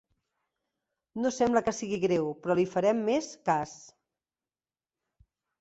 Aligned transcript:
No 1.25 1.31
sembla 1.35 1.63
que 1.67 1.75
sigui 1.81 1.99
greu, 2.05 2.31
però 2.47 2.57
li 2.61 2.65
farem 2.73 3.05
més 3.11 3.31
cas. 3.51 3.77